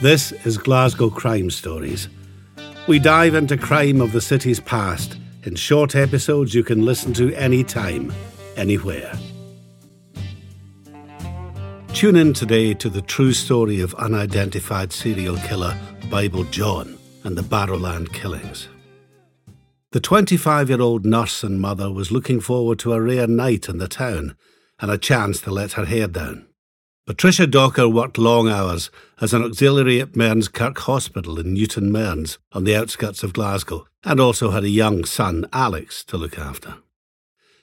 This 0.00 0.30
is 0.46 0.58
Glasgow 0.58 1.10
Crime 1.10 1.50
Stories. 1.50 2.08
We 2.86 3.00
dive 3.00 3.34
into 3.34 3.56
crime 3.56 4.00
of 4.00 4.12
the 4.12 4.20
city's 4.20 4.60
past 4.60 5.18
in 5.42 5.56
short 5.56 5.96
episodes 5.96 6.54
you 6.54 6.62
can 6.62 6.84
listen 6.84 7.12
to 7.14 7.34
anytime, 7.34 8.12
anywhere. 8.56 9.12
Tune 11.94 12.14
in 12.14 12.32
today 12.32 12.74
to 12.74 12.88
the 12.88 13.02
true 13.02 13.32
story 13.32 13.80
of 13.80 13.92
unidentified 13.94 14.92
serial 14.92 15.36
killer 15.38 15.76
Bible 16.08 16.44
John 16.44 16.96
and 17.24 17.36
the 17.36 17.42
Barrowland 17.42 18.12
killings. 18.12 18.68
The 19.90 19.98
25 19.98 20.68
year 20.68 20.80
old 20.80 21.04
nurse 21.04 21.42
and 21.42 21.60
mother 21.60 21.90
was 21.92 22.12
looking 22.12 22.38
forward 22.38 22.78
to 22.80 22.92
a 22.92 23.00
rare 23.00 23.26
night 23.26 23.68
in 23.68 23.78
the 23.78 23.88
town 23.88 24.36
and 24.78 24.92
a 24.92 24.96
chance 24.96 25.40
to 25.40 25.50
let 25.50 25.72
her 25.72 25.86
hair 25.86 26.06
down. 26.06 26.47
Patricia 27.08 27.46
Docker 27.46 27.88
worked 27.88 28.18
long 28.18 28.50
hours 28.50 28.90
as 29.18 29.32
an 29.32 29.42
auxiliary 29.42 29.98
at 29.98 30.14
Mearns 30.14 30.46
Kirk 30.46 30.76
Hospital 30.80 31.40
in 31.40 31.54
Newton 31.54 31.90
Mearns 31.90 32.36
on 32.52 32.64
the 32.64 32.76
outskirts 32.76 33.22
of 33.22 33.32
Glasgow 33.32 33.86
and 34.04 34.20
also 34.20 34.50
had 34.50 34.62
a 34.62 34.68
young 34.68 35.06
son, 35.06 35.46
Alex, 35.50 36.04
to 36.04 36.18
look 36.18 36.38
after. 36.38 36.74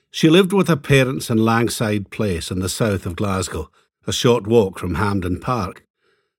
She 0.09 0.31
lived 0.31 0.51
with 0.51 0.67
her 0.67 0.75
parents 0.75 1.29
in 1.29 1.45
Langside 1.45 2.09
Place 2.09 2.49
in 2.49 2.57
the 2.57 2.67
south 2.67 3.05
of 3.05 3.15
Glasgow, 3.15 3.69
a 4.07 4.11
short 4.11 4.47
walk 4.47 4.79
from 4.79 4.95
Hampden 4.95 5.39
Park. 5.39 5.85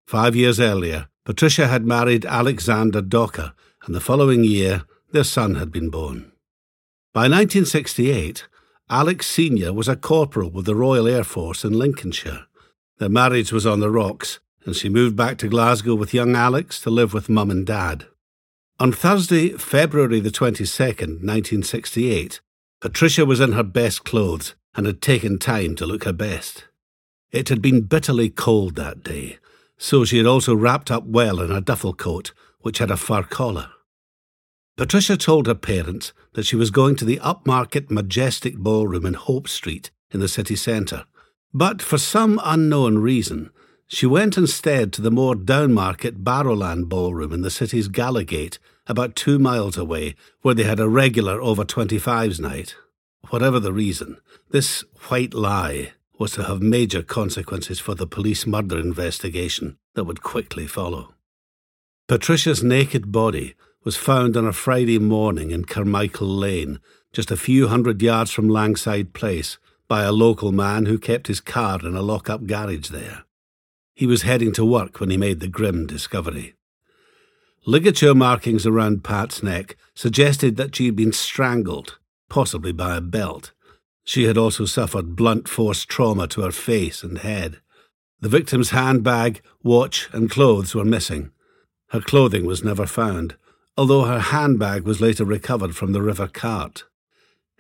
Five 0.05 0.35
years 0.35 0.59
earlier, 0.59 1.07
Patricia 1.25 1.69
had 1.69 1.87
married 1.87 2.27
Alexander 2.27 3.03
Docker, 3.03 3.53
and 3.85 3.95
the 3.95 4.01
following 4.01 4.43
year, 4.43 4.83
their 5.13 5.23
son 5.23 5.55
had 5.55 5.71
been 5.71 5.91
born. 5.91 6.33
By 7.15 7.29
1968, 7.29 8.49
Alex 8.91 9.29
Sr. 9.29 9.73
was 9.73 9.87
a 9.87 9.95
corporal 9.95 10.51
with 10.51 10.67
the 10.67 10.75
Royal 10.75 11.07
Air 11.07 11.23
Force 11.23 11.65
in 11.65 11.73
Lincolnshire. 11.73 12.46
Their 12.99 13.09
marriage 13.09 13.53
was 13.53 13.67
on 13.67 13.81
the 13.81 13.91
rocks, 13.91 14.41
and 14.65 14.75
she 14.75 14.89
moved 14.89 15.17
back 15.17 15.37
to 15.39 15.49
Glasgow 15.49 15.95
with 15.95 16.15
young 16.15 16.35
Alex 16.35 16.81
to 16.81 16.91
live 16.91 17.13
with 17.13 17.29
mum 17.29 17.51
and 17.51 17.67
dad. 17.67 18.07
On 18.81 18.93
Thursday, 18.93 19.51
February 19.51 20.21
the 20.21 20.31
22nd, 20.31 21.23
1968, 21.23 22.41
Patricia 22.81 23.25
was 23.25 23.41
in 23.41 23.53
her 23.53 23.63
best 23.63 24.05
clothes 24.05 24.55
and 24.75 24.87
had 24.87 25.01
taken 25.01 25.39
time 25.39 25.75
to 25.77 25.87
look 25.87 26.05
her 26.05 26.13
best. 26.13 26.67
It 27.31 27.49
had 27.49 27.61
been 27.61 27.83
bitterly 27.83 28.31
cold 28.31 28.77
that 28.77 29.03
day, 29.03 29.39
so 29.79 30.05
she 30.05 30.19
had 30.19 30.27
also 30.27 30.55
wrapped 30.55 30.91
up 30.91 31.05
well 31.05 31.41
in 31.41 31.51
a 31.51 31.61
duffel 31.61 31.95
coat, 31.95 32.33
which 32.61 32.79
had 32.79 32.91
a 32.91 32.97
fur 32.97 33.23
collar. 33.23 33.71
Patricia 34.77 35.17
told 35.17 35.47
her 35.47 35.55
parents 35.55 36.13
that 36.35 36.45
she 36.45 36.57
was 36.57 36.71
going 36.71 36.97
to 36.97 37.05
the 37.05 37.19
upmarket 37.19 37.91
Majestic 37.91 38.57
Ballroom 38.57 39.07
in 39.07 39.15
Hope 39.15 39.49
Street 39.49 39.91
in 40.11 40.21
the 40.21 40.29
city 40.29 40.57
centre 40.57 41.07
but 41.57 41.81
for 41.81 41.97
some 41.97 42.39
unknown 42.45 42.99
reason, 42.99 43.49
she 43.87 44.05
went 44.05 44.37
instead 44.37 44.93
to 44.93 45.01
the 45.01 45.11
more 45.11 45.35
downmarket 45.35 46.23
Barrowland 46.23 46.91
Ballroom 46.91 47.33
in 47.33 47.41
the 47.41 47.51
city's 47.51 47.89
Gallowgate, 47.89 48.59
about 48.87 49.17
two 49.17 49.39
miles 49.39 49.79
away, 49.79 50.17
where 50.43 50.55
they 50.55 50.65
had 50.65 50.79
a 50.79 50.87
regular 50.87 51.41
over 51.41 51.65
25s 51.65 52.39
night. 52.39 52.77
Whatever 53.31 53.59
the 53.59 53.73
reason, 53.73 54.19
this 54.51 54.85
white 55.09 55.33
lie 55.33 55.95
was 56.19 56.33
to 56.33 56.45
have 56.45 56.61
major 56.61 57.03
consequences 57.03 57.81
for 57.81 57.95
the 57.95 58.07
police 58.07 58.47
murder 58.47 58.79
investigation 58.79 59.79
that 59.95 60.05
would 60.05 60.23
quickly 60.23 60.67
follow. 60.67 61.15
Patricia's 62.07 62.63
naked 62.63 63.11
body 63.11 63.55
was 63.83 63.97
found 63.97 64.37
on 64.37 64.47
a 64.47 64.53
Friday 64.53 64.99
morning 64.99 65.53
in 65.53 65.65
Carmichael 65.65 66.29
Lane, 66.29 66.81
just 67.15 67.31
a 67.31 67.37
few 67.37 67.69
hundred 67.69 68.03
yards 68.03 68.31
from 68.31 68.47
Langside 68.47 69.15
Place, 69.15 69.57
by 69.89 70.03
a 70.03 70.13
local 70.13 70.53
man 70.53 70.87
who 70.87 70.99
kept 70.99 71.27
his 71.27 71.41
car 71.41 71.81
in 71.81 71.95
a 71.95 72.03
lock 72.03 72.29
up 72.29 72.47
garage 72.47 72.89
there. 72.89 73.25
He 73.95 74.07
was 74.07 74.23
heading 74.23 74.53
to 74.53 74.65
work 74.65 75.01
when 75.01 75.11
he 75.11 75.17
made 75.17 75.41
the 75.41 75.49
grim 75.49 75.87
discovery. 75.87 76.55
Ligature 77.67 78.15
markings 78.15 78.67
around 78.67 79.03
Pat's 79.03 79.43
neck 79.43 79.77
suggested 79.95 80.57
that 80.57 80.77
she 80.77 80.87
had 80.87 80.95
been 80.97 81.13
strangled, 81.13 81.99
possibly 82.29 82.73
by 82.73 82.97
a 82.97 83.01
belt. 83.01 83.53
She 84.05 84.25
had 84.25 84.39
also 84.39 84.67
suffered 84.67 85.17
blunt 85.17 85.49
force 85.49 85.85
trauma 85.85 86.29
to 86.29 86.43
her 86.43 86.53
face 86.53 87.03
and 87.03 87.19
head. 87.19 87.59
The 88.21 88.29
victim's 88.29 88.71
handbag, 88.71 89.41
watch, 89.63 90.09
and 90.13 90.31
clothes 90.31 90.75
were 90.75 90.85
missing. 90.85 91.33
Her 91.89 92.01
clothing 92.01 92.47
was 92.47 92.63
never 92.63 92.87
found, 92.87 93.37
although 93.77 94.05
her 94.05 94.21
handbag 94.21 94.83
was 94.83 95.01
later 95.01 95.25
recovered 95.25 95.75
from 95.75 95.93
the 95.93 96.03
river 96.03 96.29
cart. 96.29 96.85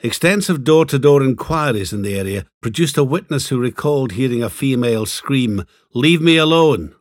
Extensive 0.03 0.63
door 0.63 0.85
to 0.85 0.99
door 0.99 1.23
inquiries 1.23 1.93
in 1.93 2.03
the 2.03 2.19
area 2.19 2.45
produced 2.61 2.99
a 2.99 3.05
witness 3.05 3.49
who 3.49 3.59
recalled 3.59 4.13
hearing 4.13 4.43
a 4.43 4.51
female 4.51 5.07
scream, 5.07 5.65
Leave 5.95 6.21
me 6.21 6.37
alone! 6.37 6.95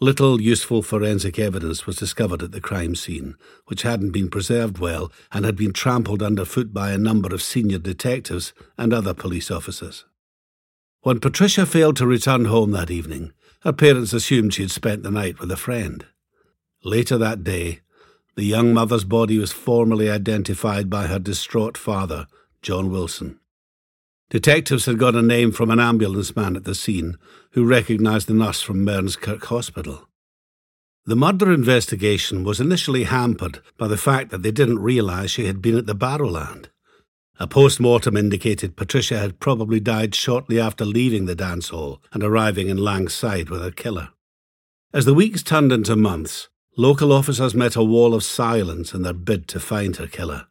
Little 0.00 0.40
useful 0.40 0.82
forensic 0.82 1.38
evidence 1.38 1.86
was 1.86 1.96
discovered 1.96 2.42
at 2.42 2.52
the 2.52 2.60
crime 2.60 2.94
scene, 2.96 3.36
which 3.66 3.82
hadn't 3.82 4.10
been 4.10 4.28
preserved 4.28 4.78
well 4.78 5.10
and 5.32 5.44
had 5.44 5.56
been 5.56 5.72
trampled 5.72 6.22
underfoot 6.22 6.74
by 6.74 6.90
a 6.90 6.98
number 6.98 7.32
of 7.32 7.42
senior 7.42 7.78
detectives 7.78 8.52
and 8.76 8.92
other 8.92 9.14
police 9.14 9.50
officers. 9.50 10.04
When 11.02 11.20
Patricia 11.20 11.64
failed 11.64 11.96
to 11.96 12.06
return 12.06 12.46
home 12.46 12.72
that 12.72 12.90
evening, 12.90 13.32
her 13.60 13.72
parents 13.72 14.12
assumed 14.12 14.52
she 14.52 14.62
had 14.62 14.70
spent 14.72 15.04
the 15.04 15.10
night 15.10 15.38
with 15.38 15.50
a 15.52 15.56
friend. 15.56 16.04
Later 16.84 17.16
that 17.18 17.42
day, 17.42 17.80
the 18.36 18.44
young 18.44 18.74
mother's 18.74 19.04
body 19.04 19.38
was 19.38 19.50
formally 19.50 20.10
identified 20.10 20.90
by 20.90 21.06
her 21.06 21.18
distraught 21.18 21.78
father, 21.78 22.26
John 22.60 22.90
Wilson. 22.90 23.40
Detectives 24.28 24.86
had 24.86 24.98
got 24.98 25.14
a 25.14 25.22
name 25.22 25.52
from 25.52 25.70
an 25.70 25.80
ambulance 25.80 26.36
man 26.36 26.54
at 26.54 26.64
the 26.64 26.74
scene 26.74 27.16
who 27.52 27.64
recognised 27.64 28.26
the 28.26 28.34
nurse 28.34 28.60
from 28.60 28.84
Mearns 28.84 29.16
Kirk 29.16 29.44
Hospital. 29.46 30.06
The 31.06 31.16
murder 31.16 31.52
investigation 31.52 32.44
was 32.44 32.60
initially 32.60 33.04
hampered 33.04 33.60
by 33.78 33.86
the 33.88 33.96
fact 33.96 34.30
that 34.30 34.42
they 34.42 34.50
didn't 34.50 34.80
realise 34.80 35.30
she 35.30 35.46
had 35.46 35.62
been 35.62 35.78
at 35.78 35.86
the 35.86 35.94
Barrowland. 35.94 36.66
A 37.38 37.46
post 37.46 37.80
mortem 37.80 38.16
indicated 38.16 38.76
Patricia 38.76 39.18
had 39.18 39.40
probably 39.40 39.78
died 39.78 40.14
shortly 40.14 40.58
after 40.58 40.84
leaving 40.84 41.26
the 41.26 41.34
dance 41.34 41.68
hall 41.68 42.02
and 42.12 42.24
arriving 42.24 42.68
in 42.68 42.76
Langside 42.76 43.48
with 43.48 43.62
her 43.62 43.70
killer. 43.70 44.08
As 44.92 45.04
the 45.04 45.14
weeks 45.14 45.42
turned 45.42 45.70
into 45.70 45.94
months, 45.94 46.48
Local 46.78 47.10
officers 47.10 47.54
met 47.54 47.74
a 47.74 47.82
wall 47.82 48.12
of 48.14 48.22
silence 48.22 48.92
in 48.92 49.02
their 49.02 49.14
bid 49.14 49.48
to 49.48 49.60
find 49.60 49.96
her 49.96 50.06
killer. 50.06 50.46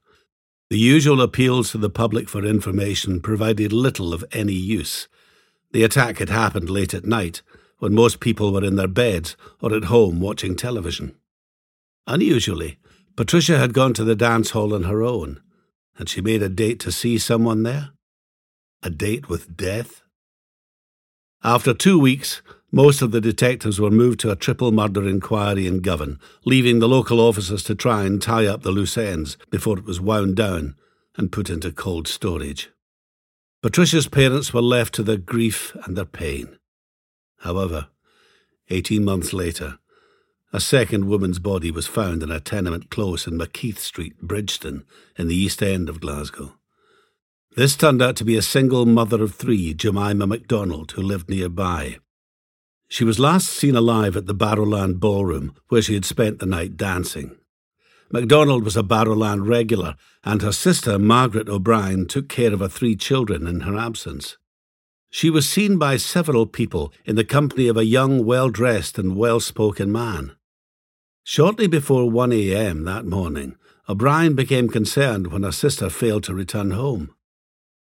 The 0.71 0.79
usual 0.79 1.21
appeals 1.21 1.71
to 1.71 1.77
the 1.77 1.89
public 1.89 2.27
for 2.27 2.43
information 2.43 3.21
provided 3.21 3.71
little 3.71 4.11
of 4.11 4.25
any 4.31 4.53
use. 4.53 5.07
The 5.71 5.83
attack 5.83 6.17
had 6.17 6.29
happened 6.29 6.69
late 6.69 6.95
at 6.95 7.05
night, 7.05 7.43
when 7.77 7.93
most 7.93 8.19
people 8.19 8.51
were 8.51 8.63
in 8.63 8.75
their 8.75 8.87
beds 8.87 9.37
or 9.61 9.75
at 9.75 9.85
home 9.85 10.19
watching 10.19 10.55
television. 10.55 11.15
Unusually, 12.07 12.79
Patricia 13.15 13.59
had 13.59 13.73
gone 13.73 13.93
to 13.93 14.03
the 14.03 14.15
dance 14.15 14.49
hall 14.51 14.73
on 14.73 14.83
her 14.83 15.03
own. 15.03 15.41
Had 15.97 16.09
she 16.09 16.21
made 16.21 16.41
a 16.41 16.49
date 16.49 16.79
to 16.81 16.91
see 16.91 17.19
someone 17.19 17.61
there? 17.61 17.91
A 18.81 18.89
date 18.89 19.29
with 19.29 19.55
death? 19.55 20.01
After 21.43 21.75
two 21.75 21.99
weeks, 21.99 22.41
most 22.75 23.01
of 23.01 23.11
the 23.11 23.21
detectives 23.21 23.79
were 23.79 23.89
moved 23.89 24.19
to 24.19 24.29
a 24.29 24.35
triple 24.35 24.69
murder 24.69 25.07
inquiry 25.07 25.65
in 25.65 25.79
Govan, 25.79 26.19
leaving 26.43 26.79
the 26.79 26.89
local 26.89 27.21
officers 27.21 27.63
to 27.63 27.73
try 27.73 28.03
and 28.03 28.21
tie 28.21 28.45
up 28.45 28.63
the 28.63 28.71
loose 28.71 28.97
ends 28.97 29.37
before 29.49 29.77
it 29.79 29.85
was 29.85 30.01
wound 30.01 30.35
down 30.35 30.75
and 31.15 31.31
put 31.31 31.49
into 31.49 31.71
cold 31.71 32.05
storage. 32.05 32.69
Patricia's 33.63 34.09
parents 34.09 34.53
were 34.53 34.61
left 34.61 34.93
to 34.95 35.03
their 35.03 35.15
grief 35.15 35.73
and 35.85 35.95
their 35.95 36.03
pain. 36.03 36.59
However, 37.39 37.87
eighteen 38.69 39.05
months 39.05 39.31
later, 39.31 39.79
a 40.51 40.59
second 40.59 41.05
woman's 41.07 41.39
body 41.39 41.71
was 41.71 41.87
found 41.87 42.23
in 42.23 42.29
a 42.29 42.41
tenement 42.41 42.89
close 42.89 43.25
in 43.25 43.37
Mackeith 43.37 43.77
Street, 43.77 44.21
Bridgeton, 44.21 44.83
in 45.17 45.29
the 45.29 45.35
east 45.35 45.63
end 45.63 45.87
of 45.87 46.01
Glasgow. 46.01 46.57
This 47.55 47.77
turned 47.77 48.01
out 48.01 48.17
to 48.17 48.25
be 48.25 48.35
a 48.35 48.41
single 48.41 48.85
mother 48.85 49.23
of 49.23 49.33
three, 49.33 49.73
Jemima 49.73 50.27
MacDonald, 50.27 50.91
who 50.91 51.01
lived 51.01 51.29
nearby. 51.29 51.99
She 52.87 53.03
was 53.03 53.19
last 53.19 53.47
seen 53.47 53.75
alive 53.75 54.15
at 54.15 54.25
the 54.25 54.35
Barrowland 54.35 54.99
Ballroom, 54.99 55.55
where 55.69 55.81
she 55.81 55.95
had 55.95 56.05
spent 56.05 56.39
the 56.39 56.45
night 56.45 56.77
dancing. 56.77 57.35
MacDonald 58.11 58.63
was 58.63 58.77
a 58.77 58.83
Barrowland 58.83 59.47
regular, 59.47 59.95
and 60.23 60.41
her 60.41 60.51
sister, 60.51 60.99
Margaret 60.99 61.49
O'Brien, 61.49 62.07
took 62.07 62.29
care 62.29 62.53
of 62.53 62.59
her 62.59 62.67
three 62.67 62.95
children 62.95 63.47
in 63.47 63.61
her 63.61 63.75
absence. 63.75 64.37
She 65.09 65.29
was 65.29 65.49
seen 65.49 65.77
by 65.77 65.97
several 65.97 66.45
people 66.45 66.93
in 67.05 67.15
the 67.15 67.23
company 67.23 67.67
of 67.67 67.77
a 67.77 67.85
young, 67.85 68.25
well 68.25 68.49
dressed, 68.49 68.99
and 68.99 69.15
well 69.15 69.39
spoken 69.39 69.91
man. 69.91 70.35
Shortly 71.23 71.67
before 71.67 72.09
1 72.09 72.31
a.m. 72.33 72.83
that 72.83 73.05
morning, 73.05 73.55
O'Brien 73.89 74.35
became 74.35 74.67
concerned 74.67 75.27
when 75.27 75.43
her 75.43 75.51
sister 75.51 75.89
failed 75.89 76.23
to 76.25 76.33
return 76.33 76.71
home. 76.71 77.15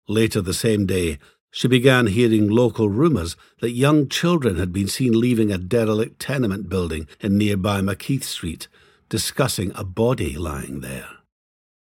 Later 0.08 0.40
the 0.40 0.54
same 0.54 0.86
day, 0.86 1.18
she 1.56 1.68
began 1.68 2.08
hearing 2.08 2.50
local 2.50 2.90
rumours 2.90 3.34
that 3.60 3.70
young 3.70 4.10
children 4.10 4.56
had 4.56 4.74
been 4.74 4.86
seen 4.86 5.18
leaving 5.18 5.50
a 5.50 5.56
derelict 5.56 6.20
tenement 6.20 6.68
building 6.68 7.08
in 7.18 7.38
nearby 7.38 7.80
Mackeith 7.80 8.24
Street, 8.24 8.68
discussing 9.08 9.72
a 9.74 9.82
body 9.82 10.36
lying 10.36 10.80
there. 10.80 11.08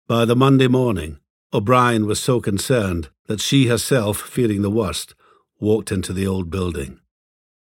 By 0.08 0.24
the 0.24 0.34
Monday 0.34 0.70
morning, 0.70 1.20
O'Brien 1.52 2.06
was 2.06 2.22
so 2.22 2.40
concerned 2.40 3.10
that 3.28 3.42
she 3.42 3.68
herself, 3.68 4.22
fearing 4.22 4.62
the 4.62 4.70
worst, 4.70 5.14
walked 5.60 5.92
into 5.92 6.14
the 6.14 6.26
old 6.26 6.50
building. 6.50 7.02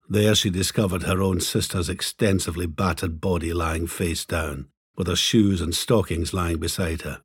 There 0.09 0.35
she 0.35 0.49
discovered 0.49 1.03
her 1.03 1.21
own 1.21 1.41
sister's 1.41 1.91
extensively 1.91 2.65
battered 2.65 3.21
body 3.21 3.53
lying 3.53 3.89
face 3.89 4.25
down, 4.25 4.69
with 4.97 5.07
her 5.07 5.17
shoes 5.17 5.61
and 5.61 5.75
stockings 5.75 6.33
lying 6.33 6.57
beside 6.57 7.03
her. 7.03 7.21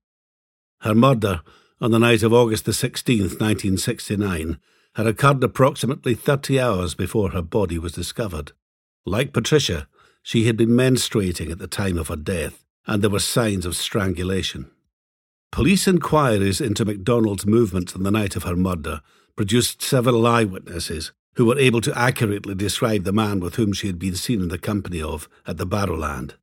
Her 0.81 0.94
murder, 0.94 1.44
on 1.81 1.92
the 1.92 2.00
night 2.00 2.24
of 2.24 2.34
August 2.34 2.66
the 2.66 2.72
16th, 2.72 3.40
1969, 3.40 4.60
had 4.96 5.08
occurred 5.08 5.44
approximately 5.44 6.14
30 6.14 6.60
hours 6.60 6.96
before 6.96 7.31
her 7.31 7.42
body 7.42 7.80
was 7.80 7.94
discovered. 7.94 8.52
Like 9.06 9.34
Patricia, 9.34 9.88
she 10.22 10.46
had 10.46 10.58
been 10.58 10.70
menstruating 10.70 11.52
at 11.52 11.60
the 11.60 11.68
time 11.68 11.98
of 11.98 12.10
her 12.10 12.16
death, 12.16 12.66
and 12.86 13.02
there 13.02 13.10
were 13.10 13.20
signs 13.20 13.66
of 13.66 13.76
strangulation. 13.76 14.70
Police 15.52 15.88
inquiries 15.88 16.62
into 16.62 16.86
MacDonald's 16.86 17.46
movements 17.46 17.96
on 17.96 18.04
the 18.04 18.12
night 18.12 18.36
of 18.36 18.44
her 18.44 18.56
murder 18.56 19.02
produced 19.36 19.81
several 19.81 20.28
eyewitnesses 20.28 21.12
who 21.36 21.46
were 21.46 21.58
able 21.58 21.81
to 21.81 21.98
accurately 21.98 22.54
describe 22.54 23.06
the 23.06 23.14
man 23.14 23.40
with 23.40 23.56
whom 23.56 23.72
she 23.72 23.88
had 23.88 23.98
been 23.98 24.16
seen 24.16 24.42
in 24.42 24.50
the 24.50 24.58
company 24.58 25.02
of 25.02 25.30
at 25.48 25.58
the 25.58 25.66
Barrowland. 25.66 26.34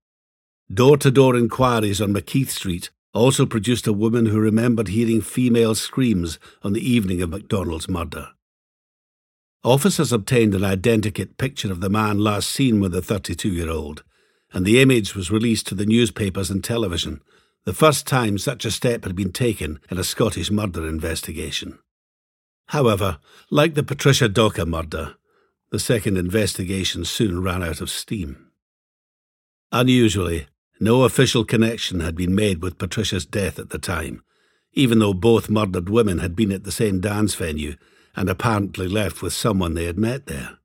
Door 0.73 0.97
to 0.99 1.11
door 1.11 1.37
inquiries 1.37 2.01
on 2.01 2.13
Mackeith 2.13 2.49
Street 2.49 2.91
also 3.17 3.47
produced 3.47 3.87
a 3.87 3.93
woman 3.93 4.27
who 4.27 4.39
remembered 4.39 4.89
hearing 4.89 5.23
female 5.23 5.75
screams 5.75 6.39
on 6.63 6.75
the 6.75 6.89
evening 6.89 7.23
of 7.23 7.31
MacDonald's 7.31 7.89
murder. 7.89 8.29
Officers 9.65 10.13
obtained 10.13 10.55
an 10.55 10.61
identikit 10.61 11.39
picture 11.39 11.73
of 11.73 11.81
the 11.81 11.89
man 11.89 12.19
last 12.19 12.51
seen 12.51 12.79
with 12.79 12.93
the 12.93 13.03
32 13.03 13.49
year 13.49 13.71
old, 13.71 14.05
and 14.53 14.65
the 14.65 14.81
image 14.81 15.15
was 15.15 15.31
released 15.31 15.67
to 15.67 15.75
the 15.75 15.87
newspapers 15.87 16.51
and 16.51 16.63
television, 16.63 17.21
the 17.65 17.73
first 17.73 18.07
time 18.07 18.39
such 18.39 18.65
a 18.65 18.71
step 18.71 19.05
had 19.05 19.17
been 19.17 19.33
taken 19.33 19.81
in 19.91 19.99
a 19.99 20.05
Scottish 20.05 20.51
murder 20.51 20.87
investigation. 20.87 21.79
However, 22.69 23.19
like 23.51 23.75
the 23.75 23.83
Patricia 23.83 24.29
Docker 24.29 24.67
murder, 24.67 25.15
the 25.71 25.81
second 25.81 26.17
investigation 26.17 27.05
soon 27.05 27.43
ran 27.43 27.63
out 27.63 27.81
of 27.81 27.91
steam. 27.91 28.51
Unusually, 29.73 30.47
no 30.81 31.05
official 31.05 31.45
connection 31.45 32.01
had 32.01 32.15
been 32.15 32.35
made 32.35 32.63
with 32.63 32.79
Patricia's 32.79 33.27
death 33.27 33.59
at 33.59 33.71
the 33.71 33.79
time, 33.79 34.23
even 34.73 34.99
though 34.99 35.15
both 35.15 35.49
murdered 35.49 35.89
women 35.89 36.19
had 36.19 36.37
been 36.37 36.53
at 36.53 36.65
the 36.65 36.73
same 36.73 37.01
dance 37.01 37.35
venue 37.35 37.77
and 38.15 38.29
apparently 38.29 38.89
left 38.89 39.23
with 39.23 39.33
someone 39.33 39.75
they 39.75 39.85
had 39.85 39.99
met 39.99 40.27
there. 40.27 40.59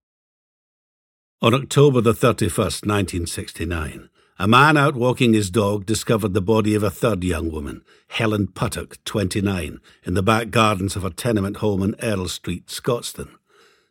On 1.41 1.53
October 1.53 2.01
the 2.01 2.13
31st, 2.13 2.85
1969, 2.85 4.09
a 4.37 4.47
man 4.47 4.77
out 4.77 4.95
walking 4.95 5.33
his 5.33 5.49
dog 5.49 5.85
discovered 5.85 6.33
the 6.33 6.41
body 6.41 6.75
of 6.75 6.83
a 6.83 6.89
third 6.89 7.23
young 7.23 7.51
woman, 7.51 7.83
Helen 8.09 8.47
Puttock, 8.47 8.97
29, 9.05 9.79
in 10.03 10.13
the 10.13 10.23
back 10.23 10.49
gardens 10.49 10.95
of 10.95 11.05
a 11.05 11.09
tenement 11.09 11.57
home 11.57 11.83
in 11.83 11.95
Earl 12.01 12.27
Street, 12.27 12.67
Scotstoun. 12.67 13.29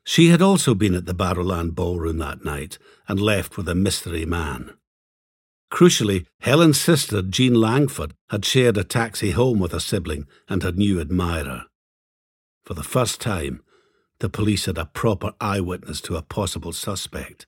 She 0.05 0.29
had 0.29 0.43
also 0.43 0.75
been 0.75 0.95
at 0.95 1.07
the 1.07 1.15
Barrowland 1.15 1.75
Ballroom 1.75 2.19
that 2.19 2.45
night 2.45 2.79
and 3.07 3.21
left 3.21 3.57
with 3.57 3.69
a 3.69 3.75
mystery 3.75 4.27
man. 4.27 4.75
Crucially, 5.71 6.27
Helen's 6.41 6.81
sister, 6.81 7.23
Jean 7.23 7.55
Langford, 7.55 8.15
had 8.31 8.45
shared 8.45 8.77
a 8.77 8.85
taxi 8.85 9.31
home 9.31 9.61
with 9.61 9.73
her 9.73 9.81
sibling 9.81 10.27
and 10.49 10.63
her 10.63 10.73
new 10.73 11.01
admirer. 11.01 11.65
For 12.65 12.75
the 12.75 12.83
first 12.83 13.21
time, 13.21 13.63
the 14.19 14.29
police 14.29 14.67
had 14.67 14.79
a 14.79 14.87
proper 14.87 15.33
eyewitness 15.41 16.01
to 16.03 16.17
a 16.17 16.23
possible 16.23 16.73
suspect. 16.73 17.47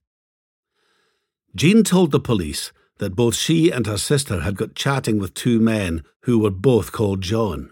Jean 1.54 1.84
told 1.84 2.10
the 2.10 2.20
police 2.20 2.72
that 2.98 3.16
both 3.16 3.34
she 3.34 3.70
and 3.70 3.86
her 3.86 3.98
sister 3.98 4.40
had 4.40 4.56
got 4.56 4.74
chatting 4.74 5.18
with 5.18 5.34
two 5.34 5.60
men 5.60 6.04
who 6.22 6.38
were 6.38 6.50
both 6.50 6.92
called 6.92 7.20
John. 7.20 7.70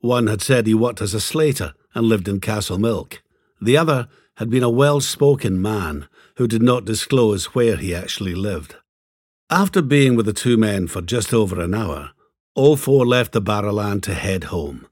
One 0.00 0.26
had 0.26 0.42
said 0.42 0.66
he 0.66 0.74
worked 0.74 1.00
as 1.00 1.14
a 1.14 1.20
slater 1.20 1.74
and 1.94 2.06
lived 2.06 2.28
in 2.28 2.40
Castlemilk. 2.40 3.18
The 3.60 3.76
other 3.76 4.08
had 4.36 4.50
been 4.50 4.64
a 4.64 4.70
well 4.70 5.00
spoken 5.00 5.62
man 5.62 6.08
who 6.36 6.48
did 6.48 6.62
not 6.62 6.84
disclose 6.84 7.54
where 7.54 7.76
he 7.76 7.94
actually 7.94 8.34
lived. 8.34 8.74
After 9.52 9.82
being 9.82 10.16
with 10.16 10.24
the 10.24 10.32
two 10.32 10.56
men 10.56 10.86
for 10.86 11.02
just 11.02 11.34
over 11.34 11.60
an 11.60 11.74
hour, 11.74 12.12
all 12.54 12.74
four 12.74 13.04
left 13.04 13.32
the 13.32 13.42
Barrowland 13.42 14.02
to 14.04 14.14
head 14.14 14.44
home. 14.44 14.86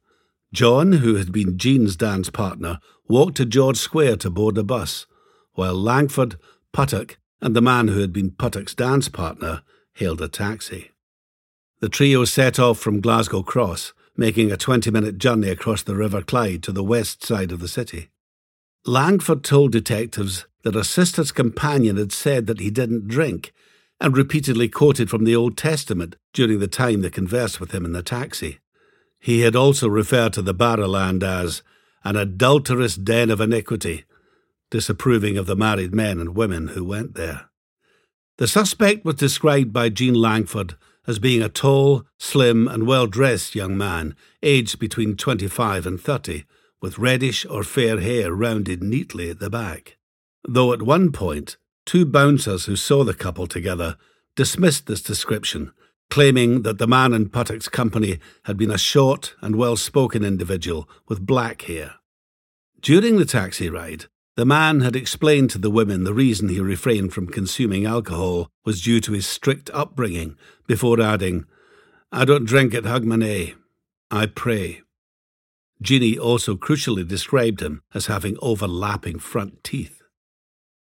John, 0.53 0.93
who 0.93 1.15
had 1.15 1.33
been 1.33 1.57
Jean's 1.57 1.97
dance 1.97 2.29
partner, 2.29 2.79
walked 3.09 3.39
to 3.39 3.47
George 3.47 3.79
Square 3.79 4.17
to 4.17 4.29
board 4.29 4.59
a 4.59 4.63
bus, 4.63 5.07
while 5.55 5.73
Langford, 5.73 6.37
Puttock, 6.75 7.17
and 7.41 7.57
the 7.57 7.63
man 7.63 7.89
who 7.89 8.01
had 8.01 8.13
been 8.13 8.33
Puttock's 8.33 8.75
dance 8.75 9.09
partner 9.09 9.63
hailed 9.95 10.21
a 10.21 10.29
taxi. 10.29 10.91
The 11.81 11.89
trio 11.89 12.27
set 12.27 12.59
off 12.59 12.79
from 12.79 13.01
Glasgow 13.01 13.43
Cross, 13.43 13.95
making 14.15 14.53
a 14.53 14.59
20 14.59 14.91
minute 14.91 15.17
journey 15.17 15.49
across 15.49 15.83
the 15.83 15.97
River 15.97 16.21
Clyde 16.21 16.63
to 16.65 16.73
the 16.73 16.85
west 16.85 17.25
side 17.25 17.51
of 17.51 17.61
the 17.61 17.67
city. 17.67 18.11
Langford 18.85 19.43
told 19.43 19.73
detectives 19.73 20.45
that 20.65 20.75
her 20.75 20.85
sister's 20.85 21.33
companion 21.33 21.97
had 21.97 22.13
said 22.13 22.47
that 22.47 22.61
he 22.61 22.69
didn't 22.69 23.09
drink 23.09 23.55
and 24.01 24.17
repeatedly 24.17 24.69
quoted 24.69 25.11
from 25.11 25.25
the 25.25 25.37
Old 25.37 25.57
Testament 25.57 26.17
during 26.33 26.59
the 26.59 26.69
time 26.69 27.03
they 27.03 27.11
conversed 27.11 27.61
with 27.61 27.73
him 27.73 27.85
in 27.85 27.93
the 27.93 28.03
taxi. 28.03 28.59
He 29.19 29.41
had 29.41 29.55
also 29.55 29.89
referred 29.89 30.33
to 30.35 30.43
the 30.43 30.55
Barrowland 30.55 31.23
as 31.23 31.63
an 32.03 32.17
adulterous 32.17 32.97
den 32.97 33.31
of 33.31 33.41
iniquity, 33.41 34.05
disapproving 34.71 35.37
of 35.37 35.47
the 35.47 35.57
married 35.57 35.95
men 35.95 36.19
and 36.19 36.35
women 36.35 36.69
who 36.69 36.85
went 36.85 37.15
there. 37.15 37.51
The 38.39 38.49
suspect 38.49 39.05
was 39.05 39.17
described 39.17 39.73
by 39.73 39.91
Jean 39.91 40.15
Langford 40.15 40.77
as 41.07 41.19
being 41.19 41.43
a 41.43 41.49
tall, 41.49 42.05
slim, 42.19 42.69
and 42.69 42.87
well 42.87 43.07
dressed 43.07 43.55
young 43.55 43.77
man, 43.77 44.15
aged 44.43 44.79
between 44.79 45.17
25 45.17 45.87
and 45.87 46.01
30, 46.01 46.45
with 46.81 46.99
reddish 46.99 47.45
or 47.47 47.63
fair 47.63 48.01
hair 48.01 48.33
rounded 48.33 48.83
neatly 48.83 49.29
at 49.29 49.41
the 49.41 49.51
back. 49.51 49.99
Though 50.49 50.73
at 50.73 50.81
one 50.83 51.13
point, 51.13 51.59
two 51.87 52.05
bouncers 52.05 52.67
who 52.67 52.77
saw 52.77 53.05
the 53.05 53.15
couple 53.15 53.47
together 53.47 53.97
dismissed 54.37 54.87
this 54.87 55.03
description, 55.03 55.73
claiming 56.09 56.63
that 56.63 56.79
the 56.79 56.87
man 56.87 57.13
in 57.13 57.29
Puttock's 57.29 57.69
company 57.69 58.19
had 58.45 58.57
been 58.57 58.71
a 58.71 58.79
short 58.79 59.35
and 59.41 59.57
well 59.57 59.77
spoken 59.77 60.25
individual 60.25 60.89
with 61.09 61.27
black 61.27 61.63
hair. 61.63 61.95
During 62.81 63.17
the 63.19 63.25
taxi 63.25 63.69
ride, 63.69 64.07
the 64.37 64.47
man 64.47 64.81
had 64.81 64.97
explained 64.97 65.51
to 65.51 65.59
the 65.59 65.71
women 65.71 66.05
the 66.05 66.15
reason 66.15 66.49
he 66.49 66.61
refrained 66.61 67.13
from 67.13 67.27
consuming 67.27 67.85
alcohol 67.85 68.49
was 68.65 68.81
due 68.81 69.01
to 69.01 69.13
his 69.13 69.27
strict 69.27 69.69
upbringing, 69.75 70.37
before 70.67 71.01
adding, 71.01 71.45
I 72.13 72.25
don't 72.25 72.47
drink 72.47 72.75
at 72.75 72.85
Hogmanay. 72.85 73.55
I 74.11 74.27
pray. 74.27 74.83
Jeannie 75.83 76.19
also 76.19 76.57
crucially 76.57 77.07
described 77.07 77.61
him 77.61 77.83
as 77.95 78.07
having 78.07 78.37
overlapping 78.41 79.19
front 79.19 79.63
teeth. 79.63 80.00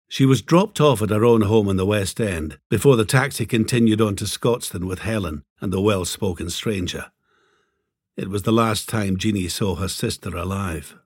She 0.09 0.25
was 0.25 0.43
dropped 0.43 0.81
off 0.81 1.03
at 1.03 1.11
her 1.11 1.25
own 1.25 1.43
home 1.43 1.69
in 1.69 1.77
the 1.77 1.87
West 1.87 2.21
End 2.21 2.59
before 2.71 2.97
the 2.97 3.05
taxi 3.05 3.45
continued 3.45 4.01
on 4.01 4.17
to 4.17 4.25
Scotstoun 4.25 4.87
with 4.87 5.01
Helen 5.01 5.43
and 5.61 5.73
the 5.73 5.81
well 5.81 6.05
spoken 6.05 6.49
stranger. 6.51 7.11
It 8.17 8.29
was 8.29 8.43
the 8.43 8.53
last 8.53 8.89
time 8.89 9.17
Jeannie 9.17 9.49
saw 9.49 9.75
her 9.75 9.89
sister 9.89 10.35
alive. 10.37 10.97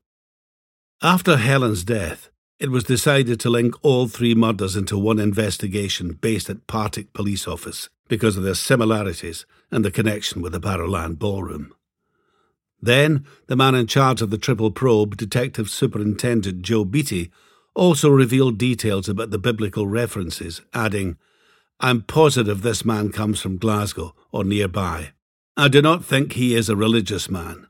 After 1.02 1.38
Helen's 1.38 1.82
death, 1.82 2.30
it 2.58 2.70
was 2.70 2.84
decided 2.84 3.40
to 3.40 3.50
link 3.50 3.74
all 3.82 4.06
three 4.06 4.34
murders 4.34 4.76
into 4.76 4.98
one 4.98 5.18
investigation 5.18 6.18
based 6.20 6.50
at 6.50 6.66
Partick 6.66 7.14
Police 7.14 7.48
Office 7.48 7.88
because 8.06 8.36
of 8.36 8.42
their 8.42 8.54
similarities 8.54 9.46
and 9.70 9.82
the 9.82 9.90
connection 9.90 10.42
with 10.42 10.52
the 10.52 10.60
Barrowland 10.60 11.18
Ballroom. 11.18 11.72
Then, 12.82 13.24
the 13.46 13.56
man 13.56 13.74
in 13.74 13.86
charge 13.86 14.20
of 14.20 14.28
the 14.28 14.38
triple 14.38 14.70
probe, 14.70 15.16
Detective 15.16 15.70
Superintendent 15.70 16.60
Joe 16.62 16.84
Beattie, 16.84 17.30
also 17.74 18.10
revealed 18.10 18.58
details 18.58 19.08
about 19.08 19.30
the 19.30 19.38
biblical 19.38 19.86
references, 19.86 20.60
adding, 20.74 21.16
I'm 21.78 22.02
positive 22.02 22.62
this 22.62 22.84
man 22.84 23.10
comes 23.10 23.40
from 23.40 23.56
Glasgow 23.56 24.14
or 24.32 24.44
nearby. 24.44 25.12
I 25.56 25.68
do 25.68 25.80
not 25.80 26.04
think 26.04 26.32
he 26.32 26.54
is 26.54 26.68
a 26.68 26.76
religious 26.76 27.30
man 27.30 27.66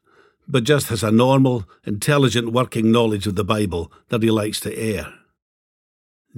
but 0.51 0.65
just 0.65 0.89
has 0.89 1.03
a 1.03 1.11
normal, 1.11 1.69
intelligent 1.85 2.53
working 2.53 2.91
knowledge 2.91 3.27
of 3.27 3.37
the 3.37 3.45
Bible 3.45 3.93
that 4.09 4.23
he 4.23 4.31
likes 4.31 4.61
to 4.61 4.77
air. 4.77 5.13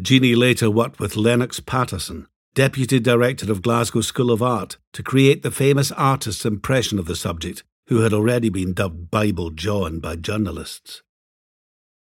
Jeannie 0.01 0.35
later 0.35 0.71
worked 0.71 1.01
with 1.01 1.17
Lennox 1.17 1.61
Paterson, 1.61 2.27
Deputy 2.55 3.01
Director 3.01 3.51
of 3.51 3.63
Glasgow 3.63 4.03
School 4.03 4.31
of 4.31 4.43
Art, 4.43 4.77
to 4.93 5.03
create 5.03 5.43
the 5.43 5.51
famous 5.51 5.91
artist's 5.93 6.45
impression 6.45 6.99
of 6.99 7.07
the 7.07 7.17
subject, 7.17 7.63
who 7.87 8.01
had 8.01 8.13
already 8.13 8.49
been 8.49 8.75
dubbed 8.75 9.11
Bible 9.11 9.51
John 9.51 9.99
by 9.99 10.17
journalists. 10.17 11.03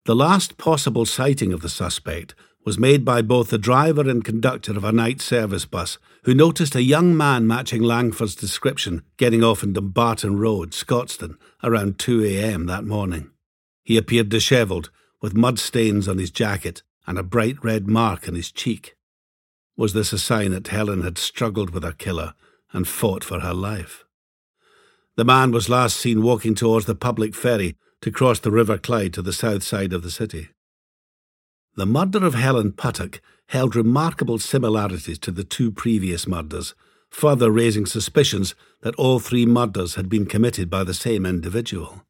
The 0.06 0.14
last 0.14 0.56
possible 0.56 1.04
sighting 1.04 1.52
of 1.52 1.62
the 1.62 1.68
suspect 1.68 2.36
was 2.64 2.78
made 2.78 3.04
by 3.04 3.22
both 3.22 3.50
the 3.50 3.58
driver 3.58 4.08
and 4.08 4.24
conductor 4.24 4.70
of 4.70 4.84
a 4.84 4.92
night 4.92 5.20
service 5.20 5.64
bus, 5.64 5.98
who 6.22 6.32
noticed 6.32 6.76
a 6.76 6.82
young 6.82 7.16
man 7.16 7.44
matching 7.44 7.82
Langford's 7.82 8.36
description 8.36 9.02
getting 9.16 9.42
off 9.42 9.64
in 9.64 9.72
Dumbarton 9.72 10.38
Road, 10.38 10.70
Scotstoun, 10.70 11.38
around 11.64 11.98
2 11.98 12.24
a.m. 12.24 12.66
that 12.66 12.84
morning. 12.84 13.32
He 13.82 13.96
appeared 13.96 14.28
dishevelled, 14.28 14.90
with 15.20 15.34
mud 15.34 15.58
stains 15.58 16.06
on 16.06 16.18
his 16.18 16.30
jacket 16.30 16.84
and 17.08 17.18
a 17.18 17.24
bright 17.24 17.56
red 17.64 17.88
mark 17.88 18.28
on 18.28 18.36
his 18.36 18.52
cheek. 18.52 18.96
Was 19.76 19.92
this 19.92 20.12
a 20.12 20.20
sign 20.20 20.52
that 20.52 20.68
Helen 20.68 21.02
had 21.02 21.18
struggled 21.18 21.70
with 21.70 21.82
her 21.82 21.90
killer 21.90 22.34
and 22.72 22.86
fought 22.86 23.24
for 23.24 23.40
her 23.40 23.54
life? 23.54 24.04
The 25.16 25.24
man 25.24 25.50
was 25.50 25.68
last 25.68 25.96
seen 25.96 26.22
walking 26.22 26.54
towards 26.54 26.86
the 26.86 26.94
public 26.94 27.34
ferry 27.34 27.74
to 28.02 28.10
cross 28.10 28.38
the 28.40 28.50
River 28.50 28.78
Clyde 28.78 29.14
to 29.14 29.22
the 29.22 29.32
south 29.32 29.62
side 29.62 29.92
of 29.92 30.02
the 30.02 30.10
city. 30.10 30.48
The 31.76 31.86
murder 31.86 32.24
of 32.24 32.34
Helen 32.34 32.72
Puttock 32.72 33.20
held 33.48 33.76
remarkable 33.76 34.38
similarities 34.38 35.18
to 35.20 35.30
the 35.30 35.44
two 35.44 35.70
previous 35.70 36.26
murders, 36.26 36.74
further 37.10 37.50
raising 37.50 37.86
suspicions 37.86 38.54
that 38.82 38.94
all 38.96 39.18
three 39.18 39.46
murders 39.46 39.94
had 39.94 40.08
been 40.08 40.26
committed 40.26 40.68
by 40.68 40.84
the 40.84 40.94
same 40.94 41.24
individual. 41.24 42.02